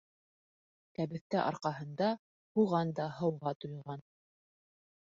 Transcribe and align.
Кәбеҫтә 0.99 1.43
арҡаһында 1.51 2.09
һуған 2.57 2.97
да 3.03 3.09
һыуға 3.21 3.57
туйған. 3.63 4.07